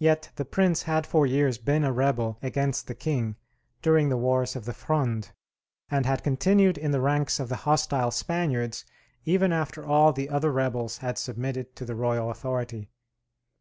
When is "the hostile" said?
7.48-8.10